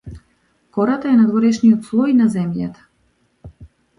Кората 0.77 1.11
е 1.11 1.17
надворешниот 1.19 1.85
слој 1.89 2.17
на 2.21 2.29
земјата. 2.39 3.53